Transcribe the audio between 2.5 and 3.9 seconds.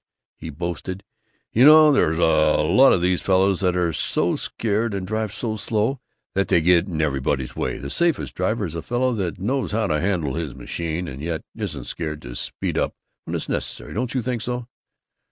lot of these fellows that